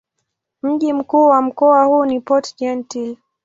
[0.63, 3.17] Mji mkuu wa mkoa huu ni Port-Gentil.